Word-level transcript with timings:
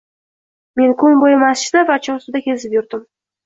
Men 0.81 0.95
kun 1.03 1.21
bo‘yi 1.25 1.37
masjidlar 1.45 1.87
va 1.93 2.01
Chorsuda 2.09 2.45
kezib 2.51 2.79
yurdim. 2.81 3.09